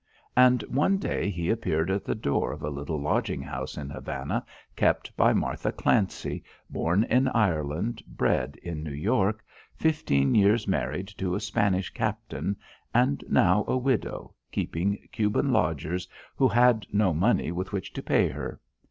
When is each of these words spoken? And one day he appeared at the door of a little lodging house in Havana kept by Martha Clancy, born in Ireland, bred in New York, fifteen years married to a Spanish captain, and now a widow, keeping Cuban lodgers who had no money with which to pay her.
And 0.35 0.63
one 0.63 0.97
day 0.97 1.29
he 1.29 1.51
appeared 1.51 1.91
at 1.91 2.05
the 2.05 2.15
door 2.15 2.51
of 2.51 2.63
a 2.63 2.71
little 2.71 2.99
lodging 2.99 3.43
house 3.43 3.77
in 3.77 3.91
Havana 3.91 4.43
kept 4.75 5.15
by 5.15 5.31
Martha 5.31 5.71
Clancy, 5.71 6.43
born 6.71 7.03
in 7.03 7.27
Ireland, 7.27 8.01
bred 8.07 8.55
in 8.63 8.81
New 8.83 8.95
York, 8.95 9.45
fifteen 9.75 10.33
years 10.33 10.67
married 10.67 11.09
to 11.19 11.35
a 11.35 11.39
Spanish 11.39 11.91
captain, 11.91 12.55
and 12.95 13.23
now 13.29 13.63
a 13.67 13.77
widow, 13.77 14.33
keeping 14.51 15.07
Cuban 15.11 15.51
lodgers 15.51 16.07
who 16.35 16.47
had 16.47 16.87
no 16.91 17.13
money 17.13 17.51
with 17.51 17.71
which 17.71 17.93
to 17.93 18.01
pay 18.01 18.27
her. 18.29 18.59